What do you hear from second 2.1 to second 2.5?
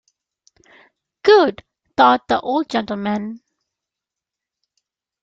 the